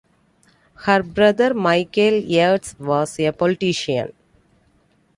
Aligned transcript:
Her 0.85 1.03
brother 1.03 1.53
Michael 1.53 2.21
Yeats 2.23 2.73
was 2.79 3.19
a 3.19 3.31
politician. 3.31 4.13